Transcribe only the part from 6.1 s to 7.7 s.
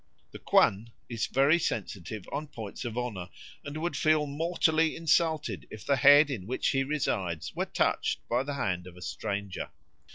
in which he resides were